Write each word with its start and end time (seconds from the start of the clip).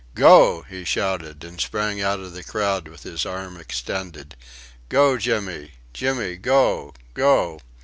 "Go!" 0.15 0.63
he 0.63 0.83
shouted, 0.83 1.43
and 1.43 1.61
sprang 1.61 2.01
out 2.01 2.19
of 2.19 2.33
the 2.33 2.43
crowd 2.43 2.87
with 2.87 3.03
his 3.03 3.23
arm 3.23 3.55
extended. 3.59 4.35
"Go, 4.89 5.15
Jimmy! 5.19 5.73
Jimmy, 5.93 6.37
go! 6.37 6.95
Go!" 7.13 7.59